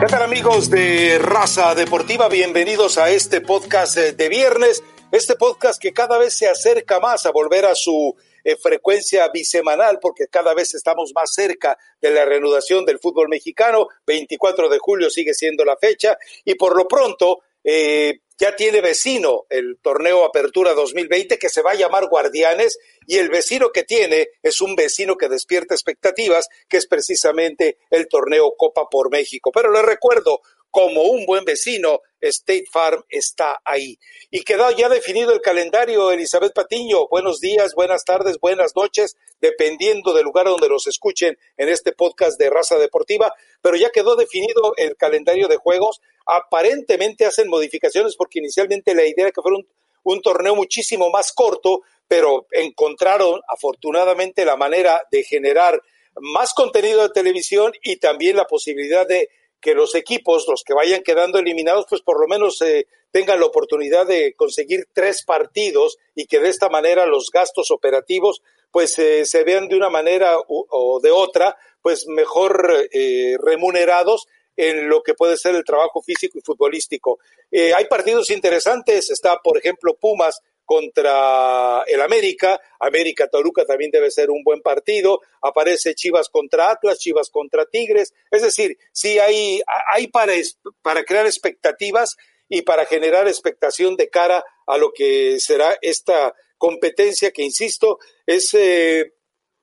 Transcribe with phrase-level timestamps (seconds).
[0.00, 2.30] ¿Qué tal amigos de Raza Deportiva?
[2.30, 7.26] Bienvenidos a este podcast eh, de viernes, este podcast que cada vez se acerca más
[7.26, 12.24] a volver a su eh, frecuencia bisemanal porque cada vez estamos más cerca de la
[12.24, 13.88] reanudación del fútbol mexicano.
[14.06, 19.44] 24 de julio sigue siendo la fecha y por lo pronto eh, ya tiene vecino
[19.50, 24.28] el torneo Apertura 2020 que se va a llamar Guardianes y el vecino que tiene
[24.42, 29.50] es un vecino que despierta expectativas, que es precisamente el torneo Copa por México.
[29.52, 30.40] Pero le recuerdo,
[30.70, 33.98] como un buen vecino, State Farm está ahí.
[34.30, 37.08] Y quedó ya definido el calendario, Elizabeth Patiño.
[37.08, 42.38] Buenos días, buenas tardes, buenas noches, dependiendo del lugar donde los escuchen en este podcast
[42.38, 43.34] de Raza Deportiva.
[43.62, 46.00] Pero ya quedó definido el calendario de juegos.
[46.30, 49.58] Aparentemente hacen modificaciones porque inicialmente la idea era que fuera
[50.02, 55.80] un, torneo muchísimo más corto, pero encontraron afortunadamente la manera de generar
[56.16, 59.28] más contenido de televisión y también la posibilidad de
[59.60, 63.46] que los equipos, los que vayan quedando eliminados, pues por lo menos eh, tengan la
[63.46, 69.26] oportunidad de conseguir tres partidos y que de esta manera los gastos operativos pues eh,
[69.26, 75.14] se vean de una manera o de otra pues mejor eh, remunerados en lo que
[75.14, 77.18] puede ser el trabajo físico y futbolístico.
[77.50, 84.30] hay partidos interesantes, está por ejemplo Pumas contra el América, América Toluca también debe ser
[84.30, 89.60] un buen partido, aparece Chivas contra Atlas, Chivas contra Tigres, es decir, sí hay,
[89.92, 90.32] hay para,
[90.80, 92.16] para crear expectativas
[92.48, 98.54] y para generar expectación de cara a lo que será esta competencia que, insisto, es
[98.54, 99.14] eh,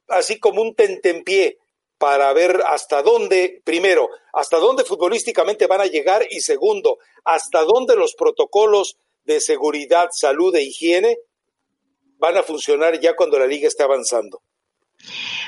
[0.10, 1.58] así como un tentempié
[1.98, 7.96] para ver hasta dónde, primero, hasta dónde futbolísticamente van a llegar y segundo, hasta dónde
[7.96, 11.18] los protocolos de seguridad, salud e higiene
[12.18, 14.42] van a funcionar ya cuando la liga esté avanzando.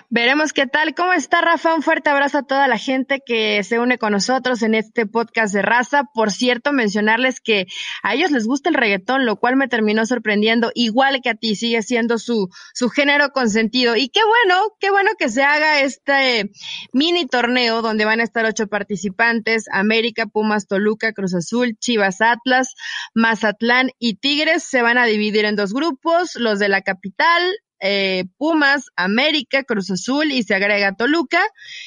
[0.09, 0.95] Veremos qué tal.
[0.95, 1.75] ¿Cómo está Rafa?
[1.75, 5.53] Un fuerte abrazo a toda la gente que se une con nosotros en este podcast
[5.53, 6.03] de raza.
[6.13, 7.67] Por cierto, mencionarles que
[8.01, 11.55] a ellos les gusta el reggaetón, lo cual me terminó sorprendiendo, igual que a ti,
[11.55, 13.95] sigue siendo su, su género consentido.
[13.95, 16.51] Y qué bueno, qué bueno que se haga este
[16.91, 22.73] mini torneo donde van a estar ocho participantes, América, Pumas, Toluca, Cruz Azul, Chivas, Atlas,
[23.13, 24.63] Mazatlán y Tigres.
[24.63, 27.43] Se van a dividir en dos grupos, los de la capital,
[27.79, 31.41] eh, Pumas, América, Cruz Azul y se agrega Toluca.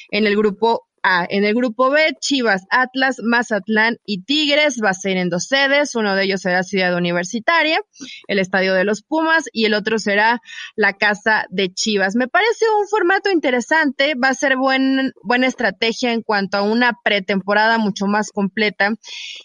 [0.09, 1.25] En el grupo a.
[1.29, 5.95] En el grupo B, Chivas, Atlas, Mazatlán y Tigres va a ser en dos sedes.
[5.95, 7.79] Uno de ellos será Ciudad Universitaria,
[8.27, 10.41] el Estadio de los Pumas, y el otro será
[10.75, 12.15] la Casa de Chivas.
[12.15, 14.15] Me parece un formato interesante.
[14.15, 18.93] Va a ser buen, buena estrategia en cuanto a una pretemporada mucho más completa.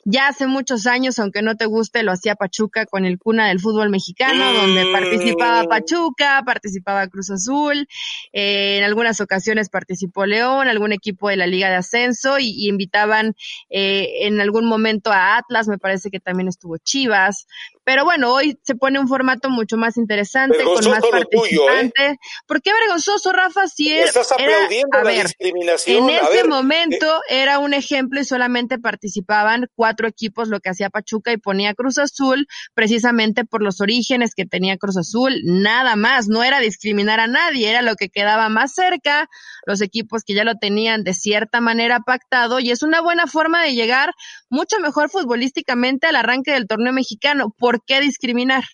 [0.04, 3.60] Ya hace muchos años, aunque no te guste, lo hacía Pachuca con el cuna del
[3.60, 5.64] fútbol mexicano, donde participaba.
[5.64, 7.88] Pachuca, participaba Cruz Azul,
[8.32, 13.34] eh, en algunas ocasiones participó León, algún equipo de la Liga de Ascenso y, invitaban
[13.70, 17.46] eh, en algún momento a Atlas, me parece que también estuvo Chivas,
[17.88, 21.08] pero bueno, hoy se pone un formato mucho más interesante, con más ¿eh?
[21.10, 22.18] participantes.
[22.46, 23.66] ¿Por qué vergonzoso, Rafa?
[23.66, 26.10] Si es, Estás aplaudiendo la discriminación.
[26.10, 30.90] En ese momento eh, era un ejemplo y solamente participaban cuatro equipos, lo que hacía
[30.90, 36.28] Pachuca y ponía Cruz Azul, precisamente por los orígenes que tenía Cruz Azul, nada más,
[36.28, 39.30] no era discriminar a nadie, era lo que quedaba más cerca,
[39.64, 43.62] los equipos que ya lo tenían de cierta manera pactado y es una buena forma
[43.62, 44.12] de llegar
[44.50, 47.54] mucho mejor futbolísticamente al arranque del torneo mexicano.
[47.58, 48.64] ¿Por qué discriminar?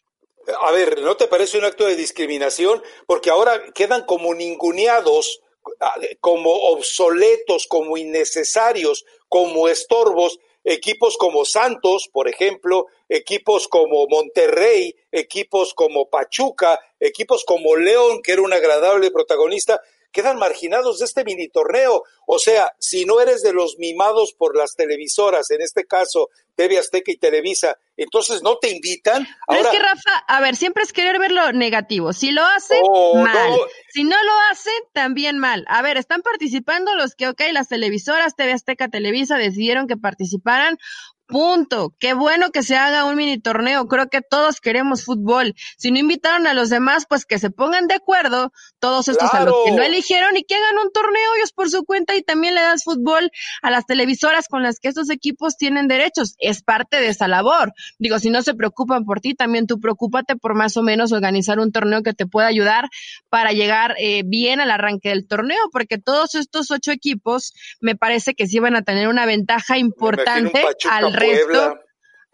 [0.60, 2.82] A ver, ¿no te parece un acto de discriminación?
[3.06, 5.40] Porque ahora quedan como ninguneados,
[5.80, 14.94] ah, como obsoletos, como innecesarios, como estorbos, equipos como Santos, por ejemplo, equipos como Monterrey,
[15.12, 19.80] equipos como Pachuca, equipos como León, que era un agradable protagonista,
[20.14, 22.04] quedan marginados de este mini torneo.
[22.26, 26.78] O sea, si no eres de los mimados por las televisoras, en este caso TV
[26.78, 29.26] Azteca y Televisa, entonces no te invitan.
[29.48, 32.12] Ahora, es que Rafa, a ver, siempre es querer ver lo negativo.
[32.12, 33.58] Si lo hacen, oh, mal.
[33.92, 35.64] Si no lo hacen, también mal.
[35.69, 40.78] A ver, están participando los que, ok, las televisoras, TV Azteca, Televisa decidieron que participaran
[41.26, 41.94] Punto.
[41.99, 43.87] Qué bueno que se haga un mini torneo.
[43.88, 45.55] Creo que todos queremos fútbol.
[45.79, 49.44] Si no invitaron a los demás, pues que se pongan de acuerdo todos estos a
[49.44, 52.55] los que no eligieron y que hagan un torneo ellos por su cuenta y también
[52.55, 53.31] le das fútbol
[53.62, 56.35] a las televisoras con las que estos equipos tienen derechos.
[56.38, 57.73] Es parte de esa labor.
[57.99, 61.59] Digo, si no se preocupan por ti, también tú preocúpate por más o menos organizar
[61.59, 62.91] un torneo que te pueda ayudar
[63.31, 68.35] para llegar eh, bien al arranque del torneo, porque todos estos ocho equipos me parece
[68.35, 71.78] que sí van a tener una ventaja importante al resto.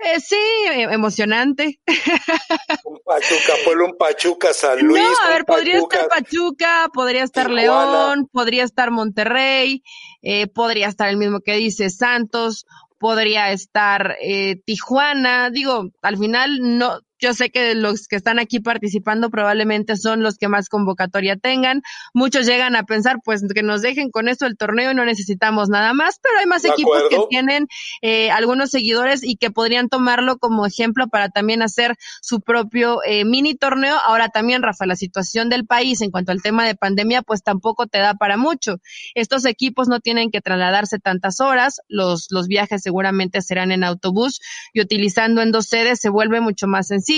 [0.03, 1.81] Eh, sí, e, emocionante.
[2.85, 5.03] Un Pachuca, Pueblo, un Pachuca, San Luis.
[5.03, 9.83] No, a ver, podría estar Pachuca, podría estar León, podría estar Monterrey,
[10.23, 12.67] eh, podría estar el mismo que dice Santos,
[12.99, 15.51] podría estar eh, Tijuana.
[15.51, 20.39] Digo, al final no, yo sé que los que están aquí participando probablemente son los
[20.39, 21.83] que más convocatoria tengan.
[22.15, 25.69] Muchos llegan a pensar, pues, que nos dejen con esto el torneo y no necesitamos
[25.69, 27.69] nada más, pero hay más equipos que tienen
[28.01, 33.27] eh, algunos seguidores y que podrían tomarlo como ejemplo para también hacer su propio eh,
[33.27, 33.97] mini torneo.
[34.07, 37.87] Ahora también, Rafa, la situación del país en cuanto al tema de pandemia, pues tampoco
[37.87, 38.79] te da para mucho.
[39.15, 44.41] Estos equipos no tienen que trasladarse tantas horas, los, los viajes seguramente serán en autobús
[44.73, 47.10] y utilizando en dos sedes se vuelve mucho más sencillo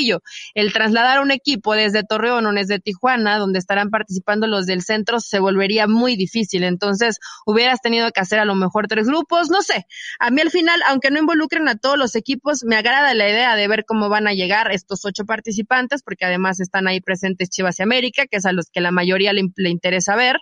[0.54, 5.20] el trasladar un equipo desde Torreón o desde Tijuana, donde estarán participando los del centro,
[5.20, 6.64] se volvería muy difícil.
[6.64, 9.86] Entonces, hubieras tenido que hacer a lo mejor tres grupos, no sé.
[10.18, 13.54] A mí al final, aunque no involucren a todos los equipos, me agrada la idea
[13.56, 17.78] de ver cómo van a llegar estos ocho participantes, porque además están ahí presentes Chivas
[17.78, 20.36] y América, que es a los que la mayoría le, le interesa ver.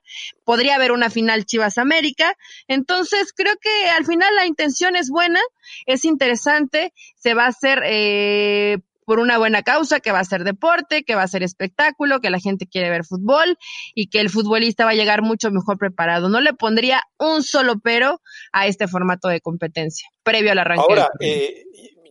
[0.45, 2.35] Podría haber una final Chivas América.
[2.69, 5.41] Entonces, creo que al final la intención es buena,
[5.87, 8.79] es interesante, se va a hacer eh,
[9.11, 12.31] por una buena causa, que va a ser deporte, que va a ser espectáculo, que
[12.31, 13.59] la gente quiere ver fútbol
[13.93, 16.29] y que el futbolista va a llegar mucho mejor preparado.
[16.29, 18.21] No le pondría un solo pero
[18.53, 20.85] a este formato de competencia, previo al arranque.
[20.89, 21.65] Ahora, eh,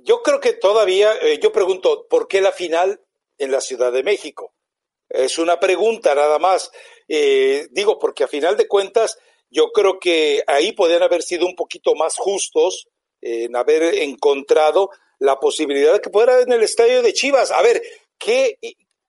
[0.03, 2.99] yo creo que todavía, eh, yo pregunto, ¿por qué la final
[3.37, 4.53] en la Ciudad de México?
[5.07, 6.69] Es una pregunta nada más.
[7.07, 9.17] Eh, digo, porque a final de cuentas,
[9.49, 12.89] yo creo que ahí podrían haber sido un poquito más justos
[13.21, 14.89] en haber encontrado
[15.19, 17.51] la posibilidad de que pudiera en el estadio de Chivas.
[17.51, 17.81] A ver,
[18.17, 18.57] ¿qué,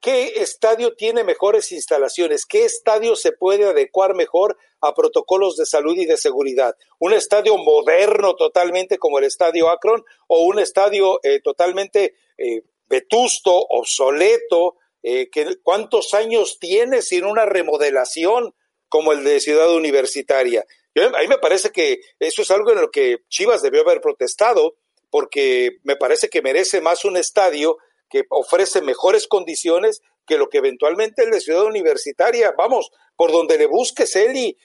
[0.01, 2.45] ¿qué estadio tiene mejores instalaciones?
[2.47, 6.77] ¿Qué estadio se puede adecuar mejor a protocolos de salud y de seguridad?
[6.99, 13.55] ¿Un estadio moderno totalmente como el estadio Akron o un estadio eh, totalmente eh, vetusto,
[13.55, 14.77] obsoleto?
[15.03, 18.55] Eh, que, ¿Cuántos años tiene sin una remodelación
[18.89, 20.67] como el de Ciudad Universitaria?
[20.97, 24.75] a mí me parece que eso es algo en lo que Chivas debió haber protestado
[25.11, 27.77] porque me parece que merece más un estadio
[28.09, 32.55] que ofrece mejores condiciones que lo que eventualmente el de Ciudad Universitaria.
[32.57, 34.57] Vamos, por donde le busques, Eli,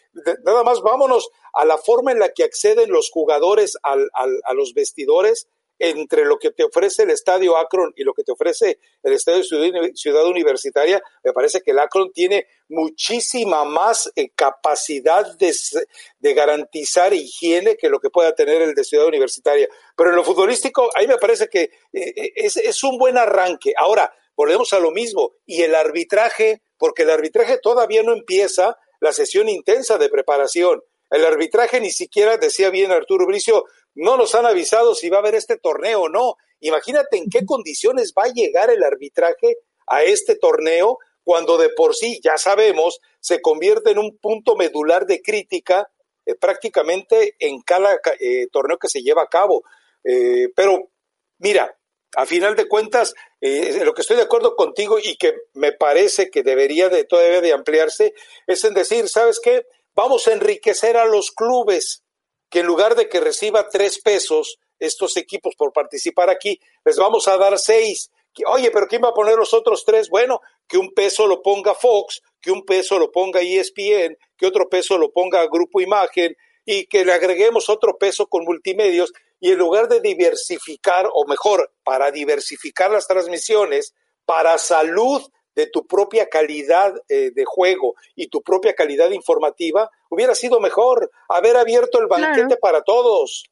[0.44, 4.74] nada más vámonos a la forma en la que acceden los jugadores al, a los
[4.74, 5.48] vestidores
[5.80, 9.44] entre lo que te ofrece el estadio Akron y lo que te ofrece el estadio
[9.94, 15.54] Ciudad Universitaria, me parece que el Akron tiene muchísima más eh, capacidad de,
[16.19, 19.68] de, garantizar higiene que lo que pueda tener el de Ciudad Universitaria.
[19.95, 23.74] Pero en lo futbolístico, ahí me parece que eh, eh, es, es un buen arranque.
[23.77, 25.33] Ahora, volvemos a lo mismo.
[25.45, 30.81] Y el arbitraje, porque el arbitraje todavía no empieza la sesión intensa de preparación.
[31.10, 33.66] El arbitraje ni siquiera, decía bien Arturo Bricio,
[33.96, 36.36] no nos han avisado si va a haber este torneo o no.
[36.60, 39.58] Imagínate en qué condiciones va a llegar el arbitraje
[39.88, 45.08] a este torneo cuando de por sí, ya sabemos, se convierte en un punto medular
[45.08, 45.90] de crítica
[46.26, 49.64] eh, prácticamente en cada eh, torneo que se lleva a cabo.
[50.04, 50.92] Eh, pero
[51.40, 51.76] mira,
[52.16, 56.44] a final de cuentas, lo que estoy de acuerdo contigo y que me parece que
[56.44, 58.14] debería de todavía de ampliarse
[58.48, 59.66] es en decir, ¿sabes qué?
[59.96, 62.05] Vamos a enriquecer a los clubes
[62.56, 67.28] que en lugar de que reciba tres pesos estos equipos por participar aquí, les vamos
[67.28, 68.10] a dar seis.
[68.48, 70.07] Oye, pero ¿quién va a poner los otros tres?
[70.07, 74.69] Bueno, que un peso lo ponga Fox, que un peso lo ponga ESPN, que otro
[74.69, 79.58] peso lo ponga Grupo Imagen y que le agreguemos otro peso con multimedios y en
[79.58, 83.94] lugar de diversificar, o mejor, para diversificar las transmisiones,
[84.25, 85.22] para salud
[85.56, 91.10] de tu propia calidad eh, de juego y tu propia calidad informativa, hubiera sido mejor
[91.30, 93.46] haber abierto el banquete para todos.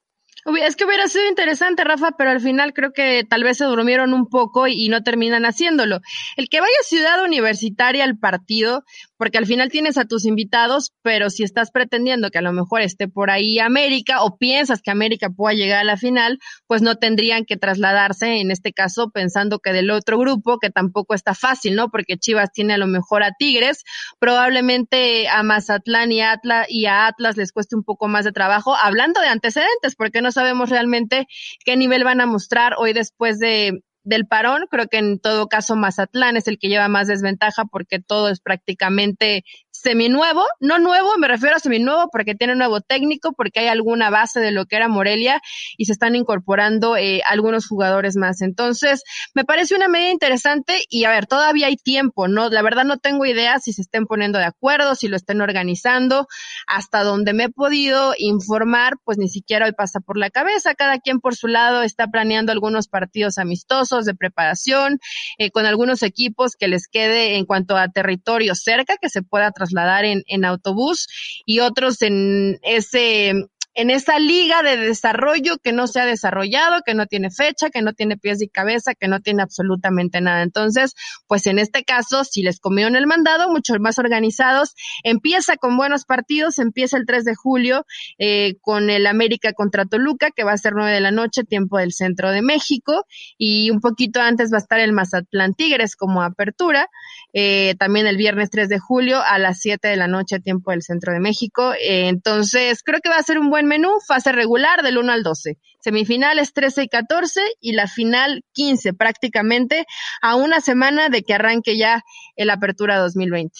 [0.45, 4.13] Es que hubiera sido interesante, Rafa, pero al final creo que tal vez se durmieron
[4.13, 6.01] un poco y, no terminan haciéndolo.
[6.35, 8.83] El que vaya a Ciudad Universitaria al partido,
[9.17, 12.81] porque al final tienes a tus invitados, pero si estás pretendiendo que a lo mejor
[12.81, 16.97] esté por ahí América o piensas que América pueda llegar a la final, pues no
[16.97, 21.75] tendrían que trasladarse, en este caso, pensando que del otro grupo, que tampoco está fácil,
[21.75, 21.89] ¿no?
[21.89, 23.83] Porque Chivas tiene a lo mejor a Tigres,
[24.19, 28.75] probablemente a Mazatlán y, Atlas, y a Atlas les cueste un poco más de trabajo,
[28.75, 31.27] hablando de antecedentes, porque no sabemos realmente
[31.65, 34.65] qué nivel van a mostrar hoy después de, del parón.
[34.69, 38.39] Creo que en todo caso Mazatlán es el que lleva más desventaja porque todo es
[38.41, 39.43] prácticamente
[39.83, 44.39] seminuevo, no nuevo, me refiero a seminuevo porque tiene nuevo técnico, porque hay alguna base
[44.39, 45.41] de lo que era Morelia
[45.77, 48.41] y se están incorporando eh, algunos jugadores más.
[48.41, 49.03] Entonces,
[49.35, 52.49] me parece una medida interesante y a ver, todavía hay tiempo, ¿no?
[52.49, 56.27] La verdad no tengo idea si se estén poniendo de acuerdo, si lo estén organizando.
[56.65, 60.75] Hasta donde me he podido informar, pues ni siquiera hoy pasa por la cabeza.
[60.75, 64.99] Cada quien por su lado está planeando algunos partidos amistosos de preparación
[65.37, 69.51] eh, con algunos equipos que les quede en cuanto a territorio cerca, que se pueda
[69.51, 69.72] trasladar
[70.05, 71.07] en, en autobús
[71.45, 73.33] y otros en ese
[73.75, 77.81] en esa liga de desarrollo que no se ha desarrollado, que no tiene fecha, que
[77.81, 80.43] no tiene pies y cabeza, que no tiene absolutamente nada.
[80.43, 80.93] Entonces,
[81.27, 86.05] pues en este caso, si les comieron el mandado, mucho más organizados, empieza con buenos
[86.05, 87.85] partidos, empieza el 3 de julio
[88.19, 91.77] eh, con el América contra Toluca, que va a ser 9 de la noche, tiempo
[91.77, 93.05] del centro de México,
[93.37, 96.87] y un poquito antes va a estar el Mazatlán Tigres como apertura,
[97.33, 100.83] eh, también el viernes 3 de julio a las 7 de la noche, tiempo del
[100.83, 101.73] centro de México.
[101.73, 105.23] Eh, entonces, creo que va a ser un buen menú, fase regular del 1 al
[105.23, 109.85] 12, semifinales 13 y 14 y la final 15, prácticamente
[110.21, 112.03] a una semana de que arranque ya
[112.35, 113.53] el Apertura 2020.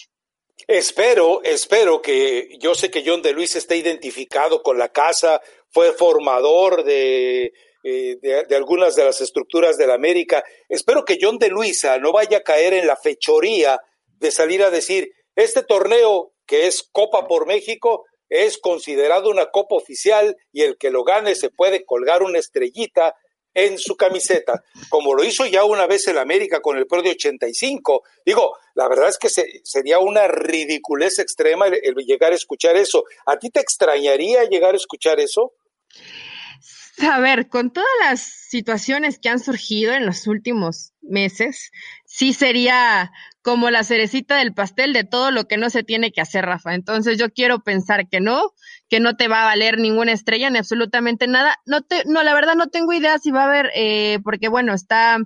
[0.68, 5.92] Espero, espero que yo sé que John de Luis está identificado con la casa, fue
[5.92, 7.52] formador de,
[7.84, 10.44] eh, de, de, algunas de las estructuras de la América.
[10.70, 13.80] Espero que John de Luisa no vaya a caer en la fechoría
[14.20, 19.76] de salir a decir, este torneo que es Copa por México es considerado una copa
[19.76, 23.16] oficial y el que lo gane se puede colgar una estrellita
[23.54, 27.12] en su camiseta, como lo hizo ya una vez el América con el Pro de
[27.12, 28.02] 85.
[28.26, 32.76] Digo, la verdad es que se, sería una ridiculez extrema el, el llegar a escuchar
[32.76, 33.04] eso.
[33.28, 35.54] ¿A ti te extrañaría llegar a escuchar eso?
[37.02, 41.72] A ver, con todas las situaciones que han surgido en los últimos meses,
[42.14, 46.22] sí sería como la cerecita del pastel de todo lo que no se tiene que
[46.22, 46.76] hacer, Rafa.
[46.76, 48.52] Entonces yo quiero pensar que no,
[48.88, 51.58] que no te va a valer ninguna estrella ni absolutamente nada.
[51.66, 54.76] No te, no, la verdad no tengo idea si va a haber, eh, porque bueno,
[54.76, 55.18] está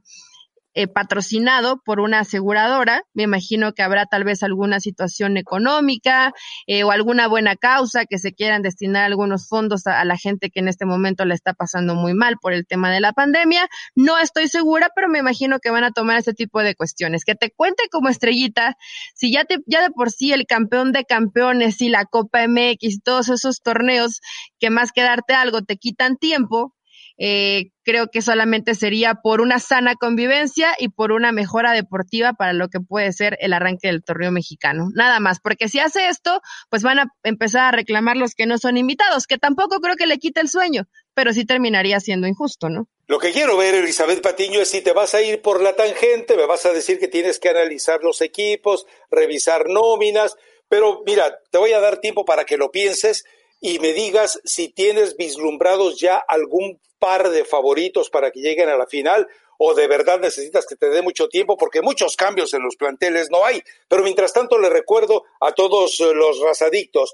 [0.78, 3.02] eh, patrocinado por una aseguradora.
[3.16, 6.34] Me imagino que habrá tal vez alguna situación económica
[6.68, 10.60] eh, o alguna buena causa que se quieran destinar algunos fondos a, la gente que
[10.60, 13.68] en este momento la está pasando muy mal por el tema de la pandemia.
[13.96, 17.26] No estoy segura, pero me imagino que van a tomar ese tipo de cuestiones.
[17.26, 18.78] Que te cuente como estrellita,
[19.16, 23.02] si ya, te, ya de por sí el campeón de campeones y la Copa MX,
[23.04, 24.22] todos esos torneos
[24.60, 26.76] que más que darte algo te quitan tiempo,
[27.18, 32.54] eh, creo que solamente sería por una sana convivencia y por una mejora deportiva para
[32.54, 34.90] lo que puede ser el arranque del torneo mexicano.
[34.94, 38.58] Nada más, porque si hace esto, pues van a empezar a reclamar los que no
[38.58, 40.84] son invitados, que tampoco creo que le quite el sueño,
[41.14, 42.88] pero sí terminaría siendo injusto, ¿no?
[43.08, 46.36] Lo que quiero ver, Elizabeth Patiño, es si te vas a ir por la tangente,
[46.36, 50.36] me vas a decir que tienes que analizar los equipos, revisar nóminas,
[50.68, 53.24] pero mira, te voy a dar tiempo para que lo pienses
[53.60, 58.78] y me digas si tienes vislumbrados ya algún par de favoritos para que lleguen a
[58.78, 62.62] la final o de verdad necesitas que te dé mucho tiempo porque muchos cambios en
[62.62, 63.64] los planteles no hay.
[63.88, 67.14] Pero mientras tanto le recuerdo a todos los razadictos,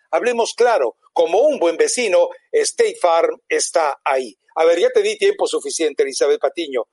[0.11, 4.35] Hablemos claro, como un buen vecino, State Farm está ahí.
[4.55, 6.83] A ver, ya te di tiempo suficiente, Elizabeth Patiño.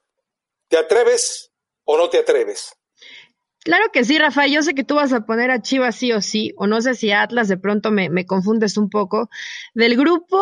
[0.68, 1.50] ¿Te atreves
[1.84, 2.72] o no te atreves?
[3.64, 4.46] Claro que sí, Rafa.
[4.46, 6.94] Yo sé que tú vas a poner a Chivas sí o sí, o no sé
[6.94, 9.28] si Atlas de pronto me, me confundes un poco.
[9.74, 10.38] Del grupo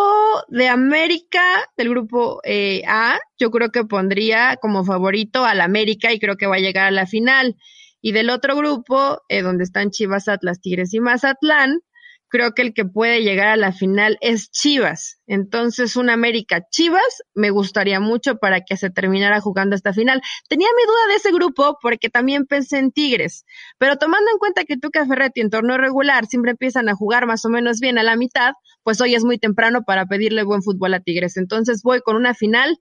[0.48, 1.42] de América,
[1.76, 6.46] del grupo eh, A, yo creo que pondría como favorito al América y creo que
[6.46, 7.56] va a llegar a la final.
[8.00, 11.80] Y del otro grupo, eh, donde están Chivas, Atlas, Tigres y Mazatlán,
[12.28, 15.20] creo que el que puede llegar a la final es Chivas.
[15.26, 20.20] Entonces, un América Chivas me gustaría mucho para que se terminara jugando esta final.
[20.48, 23.44] Tenía mi duda de ese grupo porque también pensé en Tigres,
[23.78, 27.44] pero tomando en cuenta que Tuca Ferretti en torneo regular siempre empiezan a jugar más
[27.44, 28.52] o menos bien a la mitad,
[28.82, 31.36] pues hoy es muy temprano para pedirle buen fútbol a Tigres.
[31.36, 32.78] Entonces voy con una final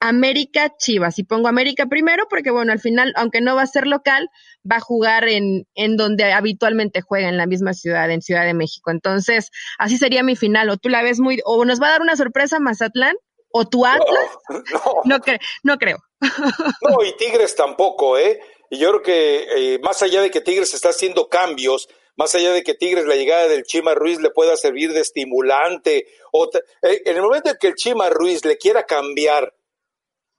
[0.00, 1.18] América Chivas.
[1.18, 4.28] Y pongo América primero porque, bueno, al final, aunque no va a ser local,
[4.70, 8.54] va a jugar en, en donde habitualmente juega, en la misma ciudad, en Ciudad de
[8.54, 8.90] México.
[8.90, 10.68] Entonces, así sería mi final.
[10.70, 13.16] O tú la ves muy, o nos va a dar una sorpresa Mazatlán,
[13.50, 14.30] o tu Atlas.
[14.48, 14.82] No, no.
[15.04, 15.98] no, cre no creo.
[16.82, 18.40] No, y Tigres tampoco, ¿eh?
[18.70, 22.52] Y yo creo que eh, más allá de que Tigres está haciendo cambios, más allá
[22.52, 26.48] de que Tigres la llegada del Chima Ruiz le pueda servir de estimulante, o
[26.82, 29.52] eh, en el momento en que el Chima Ruiz le quiera cambiar,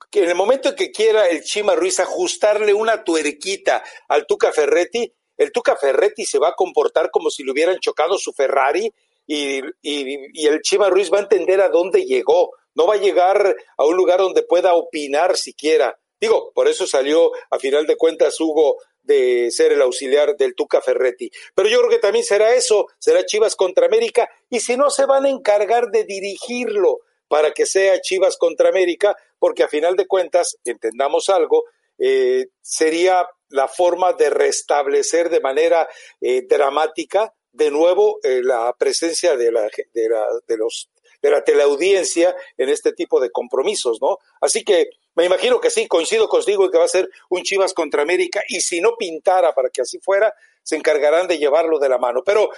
[0.09, 4.51] que en el momento en que quiera el Chima Ruiz ajustarle una tuerquita al Tuca
[4.51, 8.91] Ferretti, el Tuca Ferretti se va a comportar como si le hubieran chocado su Ferrari
[9.27, 12.51] y, y, el Chima Ruiz va a entender a dónde llegó.
[12.75, 15.99] No va a llegar a un lugar donde pueda opinar siquiera.
[16.19, 20.81] Digo, por eso salió a final de cuentas Hugo de ser el auxiliar del Tuca
[20.81, 21.29] Ferretti.
[21.53, 25.05] Pero yo creo que también será eso, será Chivas contra América, y si no se
[25.05, 30.07] van a encargar de dirigirlo para que sea Chivas contra América, porque a final de
[30.07, 31.63] cuentas, entendamos algo,
[31.99, 35.87] eh, sería la forma de restablecer de manera
[36.21, 39.63] eh, dramática de nuevo eh, la presencia de la,
[39.93, 40.89] de la, de los
[41.19, 44.19] de la teleaudiencia en este tipo de compromisos, ¿no?
[44.39, 47.73] Así que me imagino que sí, coincido contigo en que va a ser un Chivas
[47.73, 51.89] contra América y si no pintara para que así fuera, se encargarán de llevarlo de
[51.89, 52.21] la mano.
[52.23, 52.51] Pero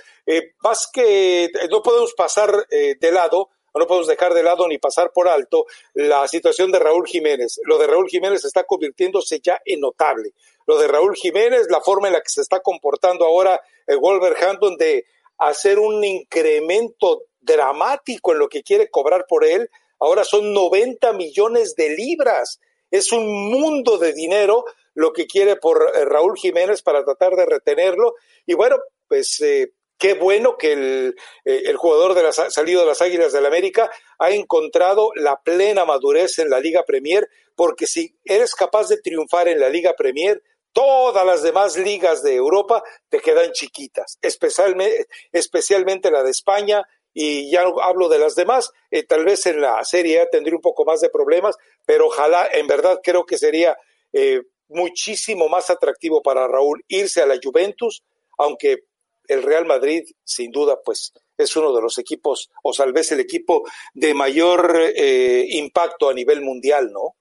[0.61, 5.27] más que no podemos pasar de lado, no podemos dejar de lado ni pasar por
[5.27, 7.59] alto la situación de Raúl Jiménez.
[7.63, 10.33] Lo de Raúl Jiménez está convirtiéndose ya en notable.
[10.65, 14.77] Lo de Raúl Jiménez, la forma en la que se está comportando ahora el Wolverhampton
[14.77, 15.05] de
[15.37, 19.69] hacer un incremento dramático en lo que quiere cobrar por él.
[19.99, 22.59] Ahora son 90 millones de libras.
[22.91, 27.45] Es un mundo de dinero lo que quiere por eh, Raúl Jiménez para tratar de
[27.45, 28.15] retenerlo.
[28.45, 31.15] Y bueno, pues eh, qué bueno que el,
[31.45, 35.85] eh, jugador de la, salido de las Águilas del la América ha encontrado la plena
[35.85, 40.41] madurez en la Liga Premier, porque si eres capaz de triunfar en la Liga Premier,
[40.71, 47.51] todas las demás ligas de Europa te quedan chiquitas, especialmente, especialmente la de España, y
[47.51, 50.85] ya hablo de las demás, eh, tal vez en la Serie A tendría un poco
[50.85, 53.75] más de problemas, pero ojalá, en verdad creo que sería
[54.13, 58.03] eh, muchísimo más atractivo para Raúl irse a la Juventus,
[58.37, 58.83] aunque
[59.29, 63.21] el Real Madrid, sin duda, pues es uno de los equipos, o tal vez el
[63.21, 67.15] equipo de mayor eh, impacto a nivel mundial, ¿no?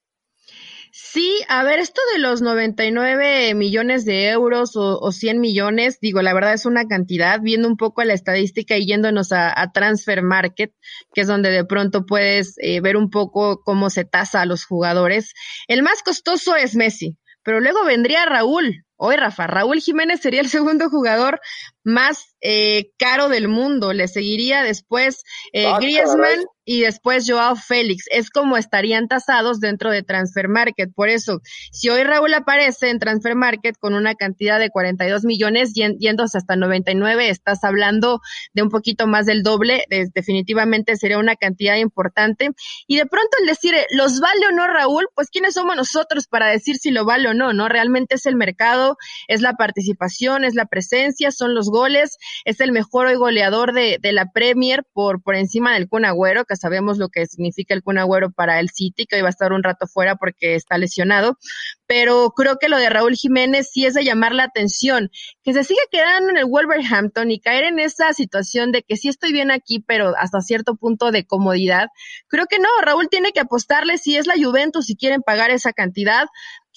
[0.91, 6.33] Sí, a ver, esto de los 99 millones de euros o, 100 millones, digo, la
[6.33, 10.73] verdad es una cantidad, viendo un poco la estadística y yéndonos a, Transfer Market,
[11.15, 14.65] que es donde de pronto puedes eh, ver un poco cómo se tasa a los
[14.65, 15.35] jugadores.
[15.69, 18.85] El más costoso es Messi, pero luego vendría Raúl.
[18.97, 21.41] Hoy, Rafa, Raúl Jiménez sería el segundo jugador
[21.89, 23.93] más eh, caro del mundo.
[23.93, 28.05] Le seguiría después eh, ah, Griezmann y después Joao Félix.
[28.11, 30.91] Es como estarían tasados dentro de Transfer Market.
[30.95, 31.41] Por eso,
[31.73, 36.57] si hoy Raúl aparece en Transfer Market con una cantidad de 42 millones, yéndose hasta
[36.57, 38.21] 99, estás hablando
[38.53, 39.85] de un poquito más del doble.
[40.15, 42.51] definitivamente sería una cantidad importante.
[42.87, 45.09] Y de pronto el decir, eh, ¿los vale o no Raúl?
[45.15, 47.55] Pues ¿quiénes somos nosotros para decir si lo vale o no?
[47.55, 47.71] ¿No?
[47.71, 52.73] Realmente es el mercado, es la participación, es la presencia, son los goles, es el
[52.73, 56.99] mejor hoy goleador de, de la Premier por, por encima del Kun Agüero, que sabemos
[56.99, 59.63] lo que significa el Kun Agüero para el City, que hoy va a estar un
[59.63, 61.39] rato fuera porque está lesionado,
[61.87, 65.11] pero creo que lo de Raúl Jiménez sí es de llamar la atención,
[65.43, 69.09] que se siga quedando en el Wolverhampton y caer en esa situación de que sí
[69.09, 71.89] estoy bien aquí, pero hasta cierto punto de comodidad.
[72.29, 75.73] Creo que no, Raúl tiene que apostarle si es la Juventus, si quieren pagar esa
[75.73, 76.27] cantidad,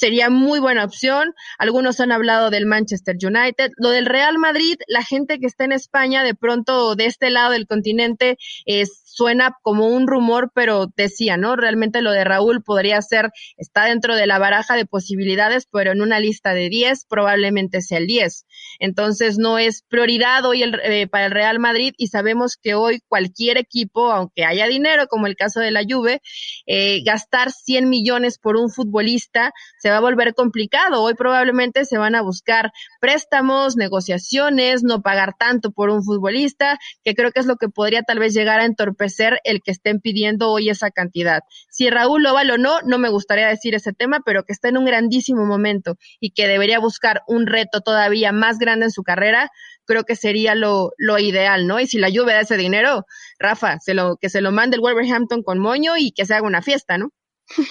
[0.01, 1.35] sería muy buena opción.
[1.59, 3.69] Algunos han hablado del Manchester United.
[3.77, 7.51] Lo del Real Madrid, la gente que está en España, de pronto de este lado
[7.51, 11.55] del continente, es suena como un rumor, pero decía, ¿no?
[11.55, 16.01] Realmente lo de Raúl podría ser, está dentro de la baraja de posibilidades, pero en
[16.01, 18.45] una lista de 10 probablemente sea el 10.
[18.79, 23.01] Entonces no es prioridad hoy el, eh, para el Real Madrid y sabemos que hoy
[23.07, 26.21] cualquier equipo, aunque haya dinero, como el caso de la Juve,
[26.65, 31.04] eh, gastar 100 millones por un futbolista se va a volver complicado.
[31.04, 37.13] Hoy probablemente se van a buscar préstamos, negociaciones, no pagar tanto por un futbolista, que
[37.13, 40.49] creo que es lo que podría tal vez llegar a entorpecer el que estén pidiendo
[40.49, 41.41] hoy esa cantidad.
[41.69, 44.69] Si Raúl lo vale o no, no me gustaría decir ese tema, pero que está
[44.69, 49.04] en un grandísimo momento y que debería buscar un reto todavía más grande en su
[49.04, 49.51] carrera,
[49.86, 51.80] creo que sería lo, lo ideal, ¿no?
[51.80, 53.06] Y si la lluvia da ese dinero,
[53.39, 56.47] Rafa, se lo, que se lo mande el Wolverhampton con moño y que se haga
[56.47, 57.12] una fiesta, ¿no?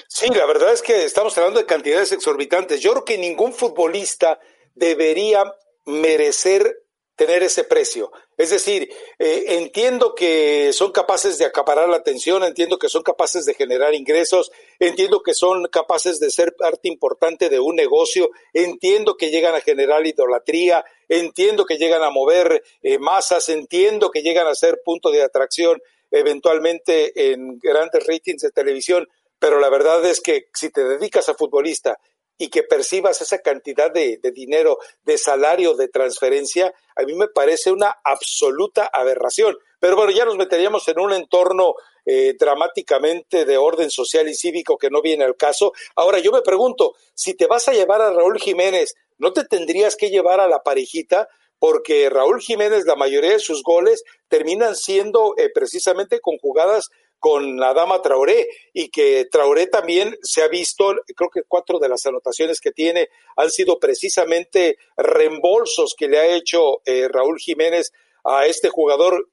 [0.09, 2.81] Sí, la verdad es que estamos hablando de cantidades exorbitantes.
[2.81, 4.39] Yo creo que ningún futbolista
[4.75, 5.45] debería
[5.87, 6.77] merecer
[7.21, 8.11] tener ese precio.
[8.39, 13.45] Es decir, eh, entiendo que son capaces de acaparar la atención, entiendo que son capaces
[13.45, 19.19] de generar ingresos, entiendo que son capaces de ser parte importante de un negocio, entiendo
[19.19, 24.47] que llegan a generar idolatría, entiendo que llegan a mover eh, masas, entiendo que llegan
[24.47, 25.79] a ser punto de atracción
[26.11, 29.07] eventualmente en grandes ratings de televisión,
[29.41, 31.99] pero la verdad es que si te dedicas a futbolista
[32.39, 37.73] y que percibas esa cantidad de, dinero, de salario, de transferencia, a mí me parece
[37.73, 39.57] una absoluta aberración.
[39.79, 41.75] Pero bueno, ya nos meteríamos en un entorno
[42.07, 45.73] eh, dramáticamente de orden social y cívico que no viene al caso.
[45.97, 49.97] Ahora yo me pregunto, si te vas a llevar a Raúl Jiménez, ¿no te tendrías
[49.97, 51.29] que llevar a la parejita?
[51.59, 56.89] Porque Raúl Jiménez, la mayoría de sus goles terminan siendo eh, precisamente conjugadas
[57.21, 61.89] con la dama Traoré y que Traoré también se ha visto, creo que cuatro de
[61.89, 67.93] las anotaciones que tiene han sido precisamente reembolsos que le ha hecho eh, Raúl Jiménez
[68.25, 69.29] a este jugador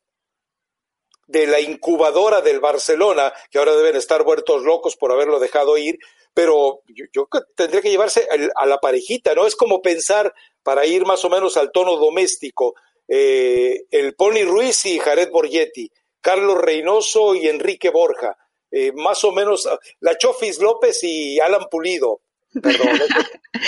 [1.27, 5.97] de la incubadora del Barcelona, que ahora deben estar muertos locos por haberlo dejado ir,
[6.33, 9.47] pero yo, yo tendría que llevarse a la parejita, ¿no?
[9.47, 12.75] Es como pensar, para ir más o menos al tono doméstico,
[13.07, 15.91] eh, el Pony Ruiz y Jared Borgetti.
[16.27, 18.35] Carlos Reynoso y Enrique Borja.
[18.69, 22.19] Eh, más o menos ah, la Chofis López y Alan Pulido.
[22.61, 22.99] Perdón,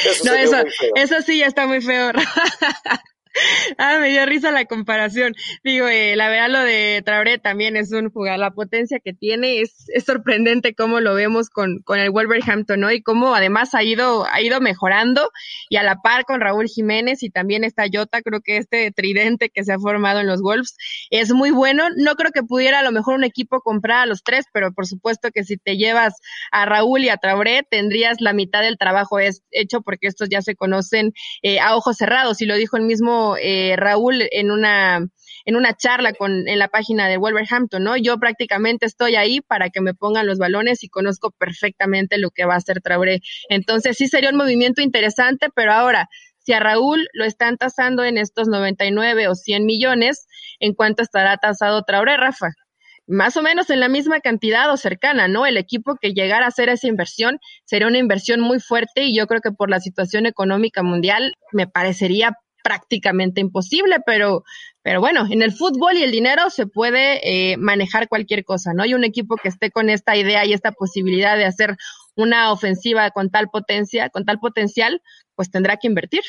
[0.04, 0.58] eso,
[0.95, 2.12] eso sí ya está muy feo.
[3.78, 5.34] ah, me dio risa la comparación.
[5.63, 9.62] Digo, eh, la verdad lo de Traoré también es un jugador, la potencia que tiene
[9.62, 12.91] es, es sorprendente cómo lo vemos con, con el Wolverhampton, ¿no?
[12.91, 15.32] Y cómo además ha ido, ha ido mejorando
[15.69, 19.49] y a la par con Raúl Jiménez y también está Jota, creo que este tridente
[19.49, 20.75] que se ha formado en los Wolves
[21.10, 21.86] es muy bueno.
[21.95, 24.88] No creo que pudiera a lo mejor un equipo comprar a los tres, pero por
[24.88, 26.13] supuesto que si te llevas
[26.52, 30.56] a Raúl y a Traoré, tendrías la mitad del trabajo hecho porque estos ya se
[30.56, 35.07] conocen eh, a ojos cerrados y lo dijo el mismo eh, Raúl en una
[35.45, 37.97] en una charla con, en la página de Wolverhampton, ¿no?
[37.97, 42.45] Yo prácticamente estoy ahí para que me pongan los balones y conozco perfectamente lo que
[42.45, 43.21] va a hacer Traoré.
[43.49, 46.07] Entonces sí sería un movimiento interesante, pero ahora,
[46.39, 50.27] si a Raúl lo están tasando en estos 99 o 100 millones,
[50.59, 52.49] ¿en cuánto estará tasado Traoré, Rafa?
[53.11, 55.47] más o menos en la misma cantidad o cercana, ¿no?
[55.47, 59.25] El equipo que llegara a hacer esa inversión sería una inversión muy fuerte y yo
[59.25, 62.33] creo que por la situación económica mundial me parecería
[62.63, 64.43] prácticamente imposible, pero,
[64.82, 68.84] pero bueno, en el fútbol y el dinero se puede eh, manejar cualquier cosa, ¿no?
[68.84, 71.76] Hay un equipo que esté con esta idea y esta posibilidad de hacer
[72.15, 75.02] una ofensiva con tal potencia, con tal potencial,
[75.36, 76.24] pues tendrá que invertir.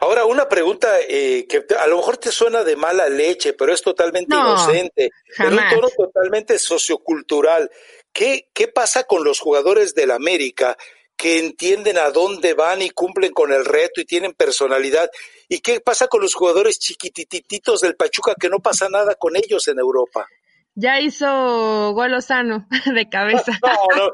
[0.00, 3.80] Ahora, una pregunta eh, que a lo mejor te suena de mala leche, pero es
[3.80, 7.70] totalmente inocente, en un tono totalmente sociocultural.
[8.12, 10.76] ¿Qué, ¿Qué pasa con los jugadores del América
[11.16, 15.10] que entienden a dónde van y cumplen con el reto y tienen personalidad.
[15.48, 19.68] ¿Y qué pasa con los jugadores chiquitititos del Pachuca que no pasa nada con ellos
[19.68, 20.28] en Europa?
[20.74, 23.52] Ya hizo gol sano de cabeza.
[23.62, 24.12] No, no,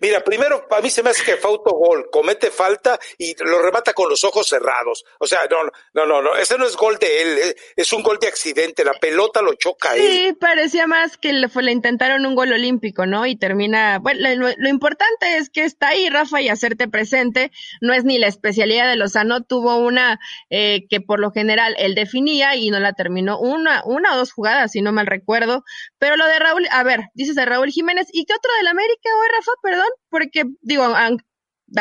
[0.00, 3.92] mira, primero a mí se me hace que fue autogol, comete falta y lo remata
[3.92, 5.04] con los ojos cerrados.
[5.18, 8.02] O sea, no, no, no, no, ese no es gol de él, eh, es un
[8.02, 10.02] gol de accidente, la pelota lo choca a él.
[10.02, 13.26] Sí, parecía más que le, le, intentaron un gol olímpico, ¿no?
[13.26, 18.04] Y termina, bueno, lo, importante es que está ahí, Rafa, y hacerte presente, no es
[18.04, 20.18] ni la especialidad de Lozano, tuvo una
[20.50, 24.32] eh, que por lo general él definía y no la terminó, una, una o dos
[24.32, 25.64] jugadas, si no mal recuerdo,
[25.98, 29.08] pero lo de Raúl, a ver, dices de Raúl Jiménez, ¿y qué otro del América,
[29.16, 29.52] o Rafa?
[29.62, 30.84] Perdón, porque digo,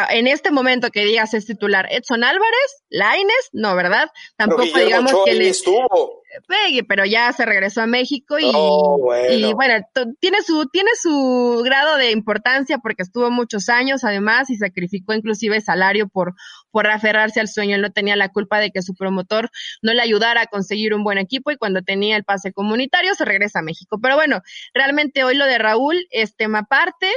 [0.09, 4.09] en este momento que digas es titular Edson Álvarez, Laines, no, ¿verdad?
[4.35, 6.23] Tampoco digamos que le estuvo.
[6.47, 9.33] Pegue, pero ya se regresó a México y, bueno.
[9.33, 9.83] y bueno,
[10.19, 15.61] tiene su tiene su grado de importancia porque estuvo muchos años además y sacrificó inclusive
[15.61, 16.35] salario por
[16.69, 17.75] por aferrarse al sueño.
[17.75, 19.49] Él no tenía la culpa de que su promotor
[19.81, 23.25] no le ayudara a conseguir un buen equipo y cuando tenía el pase comunitario se
[23.25, 23.97] regresa a México.
[23.99, 24.41] Pero bueno,
[24.73, 27.11] realmente hoy lo de Raúl es tema aparte.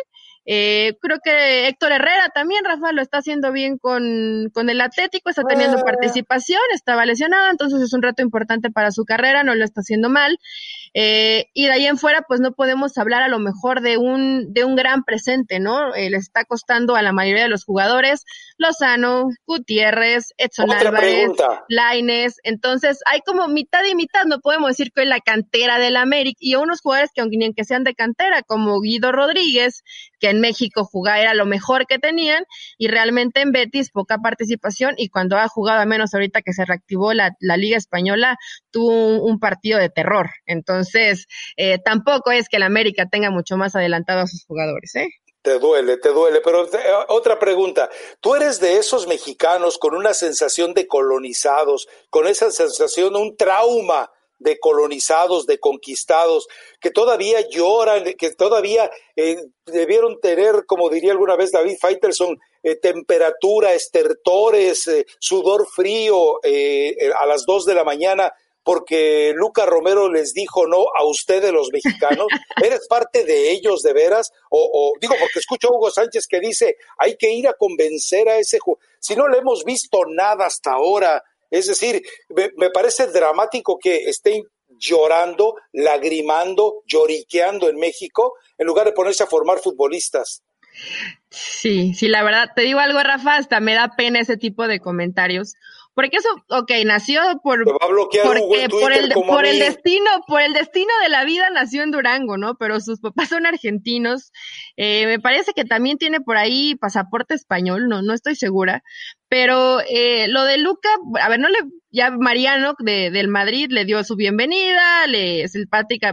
[0.47, 5.31] Eh, creo que Héctor Herrera también, Rafa, lo está haciendo bien con, con el Atlético,
[5.31, 5.85] está teniendo ah.
[5.85, 10.09] participación, estaba lesionado, entonces es un reto importante para su carrera, no lo está haciendo
[10.09, 10.39] mal.
[10.95, 14.53] Eh, y de ahí en fuera, pues no podemos hablar a lo mejor de un,
[14.53, 15.95] de un gran presente, ¿no?
[15.95, 18.25] Eh, le está costando a la mayoría de los jugadores,
[18.57, 21.31] Lozano, Gutiérrez, Edson Álvarez,
[21.69, 25.97] Laines, entonces hay como mitad y mitad, no podemos decir que es la cantera del
[25.97, 29.83] América, y unos jugadores que aunque ni que sean de cantera, como Guido Rodríguez,
[30.21, 32.45] que en México jugaba era lo mejor que tenían,
[32.79, 36.65] y realmente en Betis poca participación, y cuando ha jugado, a menos ahorita que se
[36.65, 38.37] reactivó la, la Liga Española,
[38.71, 40.31] tuvo un partido de terror.
[40.47, 45.09] Entonces, eh, tampoco es que el América tenga mucho más adelantado a sus jugadores, ¿eh?
[45.43, 46.41] Te duele, te duele.
[46.45, 46.79] Pero eh,
[47.09, 47.89] otra pregunta.
[48.21, 54.11] ¿Tú eres de esos mexicanos con una sensación de colonizados, con esa sensación, un trauma
[54.41, 56.49] de colonizados, de conquistados,
[56.81, 62.37] que todavía lloran, que todavía eh, debieron tener, como diría alguna vez David Faitelson,
[62.83, 70.67] temperatura, estertores, sudor frío a las dos de la mañana porque Luca Romero les dijo
[70.67, 72.27] no a ustedes los mexicanos?
[72.63, 74.31] ¿Eres parte de ellos de veras?
[74.51, 78.39] O, digo, porque escucho a Hugo Sánchez que dice, hay que ir a convencer a
[78.39, 78.59] ese.
[78.99, 84.09] Si no le hemos visto nada hasta ahora, es decir, me, me parece dramático que
[84.09, 84.45] estén
[84.79, 90.43] llorando, lagrimando, lloriqueando en México, en lugar de ponerse a formar futbolistas.
[91.31, 94.81] Sí, sí, la verdad, te digo algo, Rafa, hasta me da pena ese tipo de
[94.81, 95.55] comentarios,
[95.95, 98.37] porque eso, ok, nació por, por,
[98.93, 102.55] el, por el destino, por el destino de la vida nació en Durango, ¿no?
[102.55, 104.33] Pero sus papás son argentinos.
[104.77, 108.83] Eh, me parece que también tiene por ahí pasaporte español, no, no estoy segura.
[109.31, 110.89] Pero eh, lo de Luca,
[111.23, 111.59] a ver, no le,
[111.93, 115.47] ya Mariano de, del Madrid le dio su bienvenida, le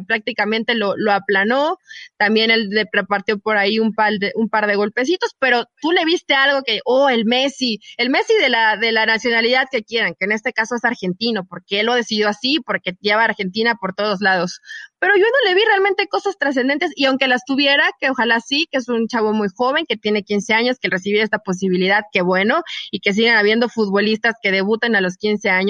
[0.08, 1.78] prácticamente lo, lo aplanó,
[2.18, 5.92] también él le repartió por ahí un par de, un par de golpecitos, pero tú
[5.92, 9.84] le viste algo que, oh, el Messi, el Messi de la, de la nacionalidad que
[9.84, 13.76] quieran, que en este caso es argentino, porque él lo decidió así, porque lleva Argentina
[13.80, 14.60] por todos lados.
[15.00, 18.68] Pero yo no le vi realmente cosas trascendentes y aunque las tuviera, que ojalá sí,
[18.72, 22.24] que es un chavo muy joven, que tiene 15 años, que recibiera esta posibilidad, que
[22.24, 25.67] bueno, y que sigan habiendo futbolistas que debuten a los 15 años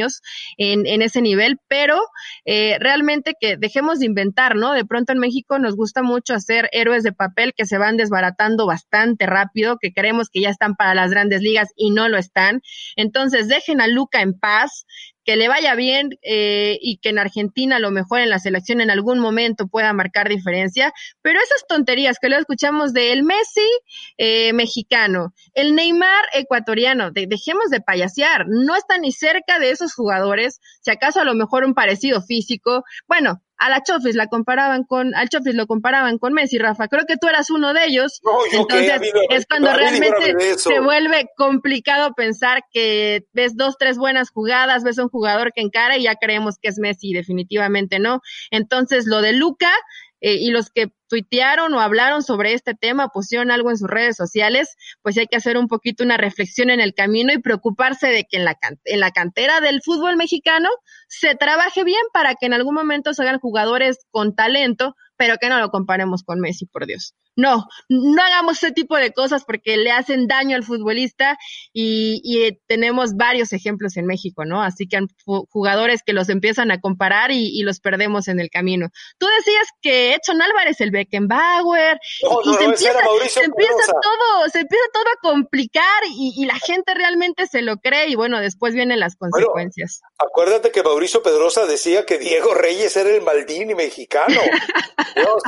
[0.58, 2.00] en, en ese nivel, pero
[2.46, 4.74] eh, realmente que dejemos de inventar, ¿no?
[4.74, 8.66] De pronto en México nos gusta mucho hacer héroes de papel que se van desbaratando
[8.66, 12.62] bastante rápido, que creemos que ya están para las grandes ligas y no lo están.
[12.96, 14.86] Entonces dejen a Luca en paz,
[15.28, 18.80] que le vaya bien eh, y que en Argentina a lo mejor en la selección
[18.80, 23.70] en algún momento pueda marcar diferencia, pero esas tonterías que lo escuchamos de el Messi
[24.18, 30.62] eh, mexicano, el Neymar ecuatoriano, dejemos de payasear, no está ni cerca de esos jugadores,
[30.80, 35.16] si acaso a lo mejor un parecido físico, bueno, a la Chofis la comparaban con,
[35.16, 36.88] al Chofis lo comparaban con Messi, Rafa.
[36.88, 38.22] Creo que tú eras uno de ellos.
[38.52, 45.00] Entonces es cuando realmente se vuelve complicado pensar que ves dos, tres buenas jugadas, ves
[45.00, 48.22] a un jugador que encara y ya creemos que es Messi, definitivamente no.
[48.52, 49.72] Entonces lo de Luca,
[50.22, 54.16] eh, y los que tuitearon o hablaron sobre este tema, pusieron algo en sus redes
[54.16, 58.26] sociales, pues hay que hacer un poquito una reflexión en el camino y preocuparse de
[58.26, 60.70] que en la, en la cantera del fútbol mexicano
[61.08, 65.50] se trabaje bien para que en algún momento se hagan jugadores con talento, pero que
[65.50, 67.14] no lo comparemos con Messi, por Dios.
[67.38, 71.38] No, no hagamos ese tipo de cosas porque le hacen daño al futbolista
[71.72, 74.64] y, y tenemos varios ejemplos en México, ¿no?
[74.64, 78.90] Así que jugadores que los empiezan a comparar y, y, los perdemos en el camino.
[79.20, 82.00] Tú decías que Edson Álvarez, el Beckenbauer,
[82.44, 86.96] y se, empieza, se empieza todo, se empieza todo a complicar y, y, la gente
[86.96, 90.02] realmente se lo cree y bueno, después vienen las consecuencias.
[90.18, 94.42] acuérdate que Mauricio Pedrosa decía que Diego Reyes era el Maldini mexicano.
[95.16, 95.44] Dios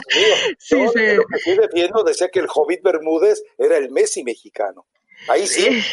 [0.95, 1.23] mío.
[1.34, 4.86] Sí, sí decía que el Hobbit Bermúdez era el Messi mexicano.
[5.28, 5.84] Ahí sí.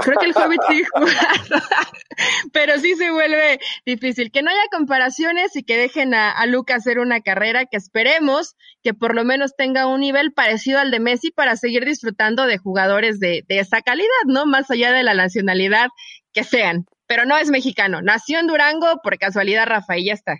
[0.00, 0.82] creo que el Hobbit sí
[2.52, 4.32] pero sí se vuelve difícil.
[4.32, 8.56] Que no haya comparaciones y que dejen a, a Luca hacer una carrera que esperemos
[8.82, 12.58] que por lo menos tenga un nivel parecido al de Messi para seguir disfrutando de
[12.58, 14.46] jugadores de, de esa calidad, ¿no?
[14.46, 15.88] Más allá de la nacionalidad
[16.32, 16.86] que sean.
[17.06, 18.02] Pero no es mexicano.
[18.02, 20.36] Nació en Durango por casualidad, Rafael, ya está.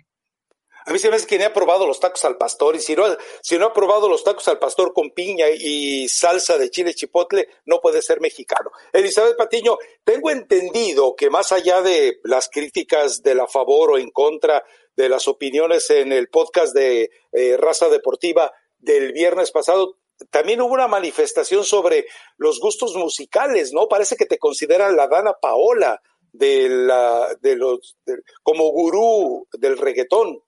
[0.87, 2.95] A mí se me hace que ni ha probado los tacos al pastor y si
[2.95, 3.05] no,
[3.41, 7.49] si no ha probado los tacos al pastor con piña y salsa de chile chipotle,
[7.65, 8.69] no puede ser mexicano.
[8.93, 14.11] Elizabeth Patiño, tengo entendido que más allá de las críticas de la favor o en
[14.11, 14.63] contra
[14.95, 19.97] de las opiniones en el podcast de eh, Raza Deportiva del viernes pasado,
[20.29, 22.05] también hubo una manifestación sobre
[22.37, 23.87] los gustos musicales, ¿no?
[23.87, 25.99] Parece que te consideran la Dana Paola
[26.31, 27.97] de la, de los,
[28.43, 30.41] como gurú del reggaetón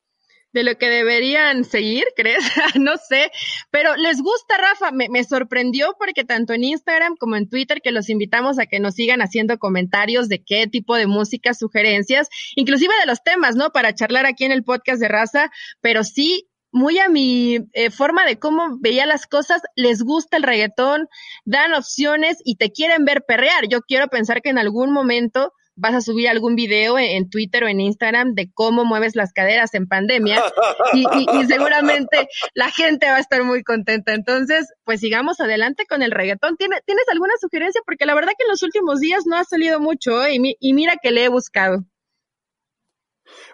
[0.53, 2.43] de lo que deberían seguir, ¿crees?
[2.75, 3.31] no sé,
[3.71, 7.91] pero les gusta, Rafa, me, me, sorprendió porque tanto en Instagram como en Twitter que
[7.91, 12.93] los invitamos a que nos sigan haciendo comentarios de qué tipo de música, sugerencias, inclusive
[13.01, 13.71] de los temas, ¿no?
[13.71, 18.25] Para charlar aquí en el podcast de raza, pero sí muy a mi eh, forma
[18.25, 21.07] de cómo veía las cosas, les gusta el reggaetón,
[21.45, 23.67] dan opciones y te quieren ver perrear.
[23.67, 27.68] Yo quiero pensar que en algún momento vas a subir algún video en, Twitter o
[27.68, 30.44] en Instagram de cómo mueves las caderas en pandemia
[30.94, 31.06] y,
[31.48, 34.13] seguramente la gente va a estar muy contenta.
[34.13, 36.58] Entonces, pues sigamos adelante con el reggaetón.
[36.58, 37.82] ¿Tienes, ¿tienes alguna sugerencia?
[37.86, 40.36] Porque la verdad que en los últimos días no ha salido mucho ¿eh?
[40.36, 41.86] y, y mira que le he buscado.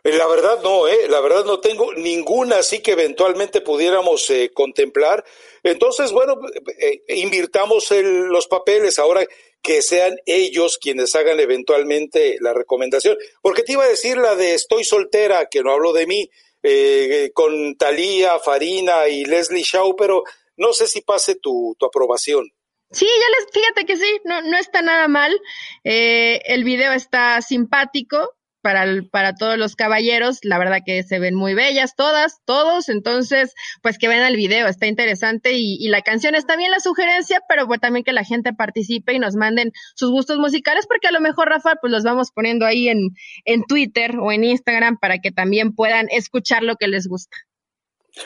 [0.03, 4.51] Eh, la verdad no, eh, la verdad no tengo ninguna así que eventualmente pudiéramos eh,
[4.53, 5.23] contemplar.
[5.63, 6.35] Entonces, bueno,
[6.77, 9.25] eh, invirtamos el, los papeles ahora
[9.63, 13.17] que sean ellos quienes hagan eventualmente la recomendación.
[13.41, 16.29] Porque te iba a decir la de Estoy soltera, que no hablo de mí,
[16.61, 20.23] eh, con Talía, Farina y Leslie Shaw, pero
[20.57, 22.51] no sé si pase tu, tu aprobación.
[22.91, 25.33] Sí, ya les, fíjate que sí, no, no está nada mal.
[25.83, 31.35] Eh, el video está simpático, para, para todos los caballeros, la verdad que se ven
[31.35, 36.01] muy bellas todas, todos, entonces, pues que vean el video, está interesante y, y la
[36.01, 39.71] canción está bien la sugerencia, pero pues también que la gente participe y nos manden
[39.95, 43.09] sus gustos musicales, porque a lo mejor, Rafa, pues los vamos poniendo ahí en,
[43.45, 47.35] en Twitter o en Instagram para que también puedan escuchar lo que les gusta.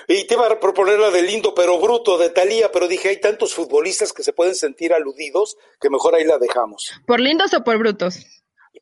[0.08, 3.22] Y te iba a proponer la de lindo pero bruto de Talía, pero dije, hay
[3.22, 6.92] tantos futbolistas que se pueden sentir aludidos que mejor ahí la dejamos.
[7.08, 8.26] ¿Por lindos o por brutos?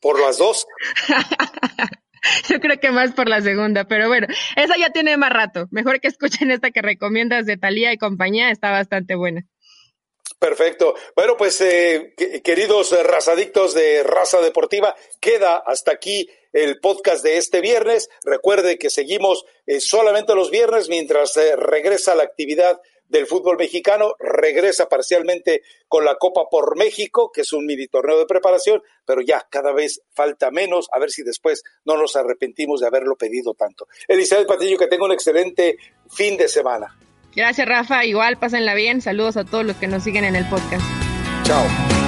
[0.00, 0.66] Por las dos.
[2.48, 5.66] Yo creo que más por la segunda, pero bueno, esa ya tiene más rato.
[5.70, 9.46] Mejor que escuchen esta que recomiendas de Talía y compañía, está bastante buena.
[10.38, 10.94] Perfecto.
[11.14, 17.60] Bueno, pues eh, queridos razadictos de raza deportiva, queda hasta aquí el podcast de este
[17.60, 18.08] viernes.
[18.22, 24.14] Recuerde que seguimos eh, solamente los viernes mientras eh, regresa la actividad del fútbol mexicano,
[24.18, 29.20] regresa parcialmente con la Copa por México, que es un mini torneo de preparación, pero
[29.20, 33.54] ya cada vez falta menos, a ver si después no nos arrepentimos de haberlo pedido
[33.54, 33.86] tanto.
[34.08, 35.76] Elizabeth Patillo, que tenga un excelente
[36.10, 36.96] fin de semana.
[37.34, 38.04] Gracias, Rafa.
[38.04, 39.02] Igual, pásenla bien.
[39.02, 40.84] Saludos a todos los que nos siguen en el podcast.
[41.44, 42.05] Chao.